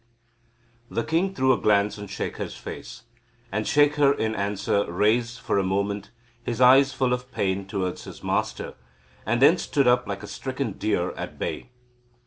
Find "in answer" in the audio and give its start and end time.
4.17-4.91